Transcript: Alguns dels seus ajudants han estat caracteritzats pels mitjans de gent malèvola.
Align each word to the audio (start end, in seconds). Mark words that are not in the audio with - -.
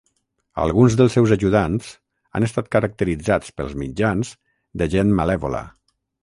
Alguns 0.61 0.95
dels 1.01 1.11
seus 1.17 1.33
ajudants 1.35 1.89
han 2.39 2.47
estat 2.47 2.71
caracteritzats 2.77 3.53
pels 3.61 3.77
mitjans 3.83 4.33
de 4.83 4.89
gent 4.97 5.15
malèvola. 5.21 5.63